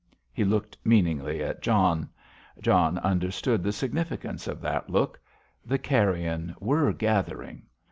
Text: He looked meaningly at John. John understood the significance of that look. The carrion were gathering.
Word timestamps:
He 0.33 0.43
looked 0.43 0.79
meaningly 0.83 1.43
at 1.43 1.61
John. 1.61 2.09
John 2.59 2.97
understood 2.97 3.61
the 3.61 3.71
significance 3.71 4.47
of 4.47 4.59
that 4.61 4.89
look. 4.89 5.19
The 5.63 5.77
carrion 5.77 6.55
were 6.59 6.91
gathering. 6.91 7.67